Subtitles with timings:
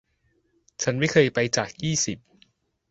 [0.81, 2.17] ฉันไม่เคยไปจากยี่สิบ